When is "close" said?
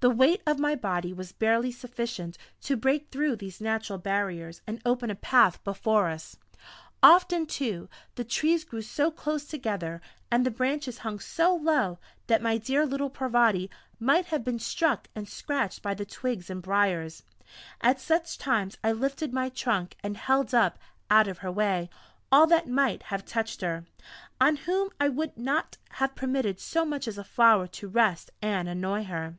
9.10-9.44